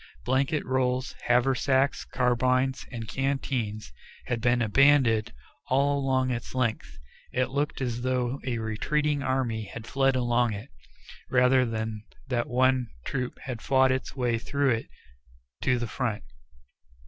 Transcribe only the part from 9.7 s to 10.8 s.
fled along it,